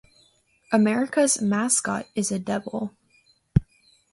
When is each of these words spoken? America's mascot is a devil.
America's 0.71 1.39
mascot 1.43 2.07
is 2.15 2.31
a 2.31 2.39
devil. 2.39 2.95